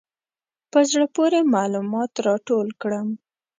په 0.71 0.79
زړه 0.89 1.05
پورې 1.15 1.39
معلومات 1.55 2.11
راټول 2.27 2.67
کړم. 2.81 3.07